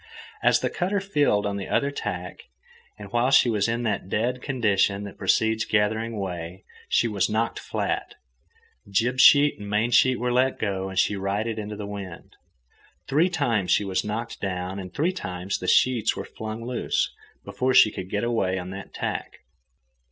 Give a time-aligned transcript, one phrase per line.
[0.41, 2.47] As the cutter filled on the other tack,
[2.97, 7.59] and while she was in that "dead" condition that precedes gathering way, she was knocked
[7.59, 8.15] flat.
[8.89, 12.35] Jib sheet and main sheet were let go, and she righted into the wind.
[13.05, 17.13] Three times she was knocked down, and three times the sheets were flung loose,
[17.45, 19.41] before she could get away on that tack.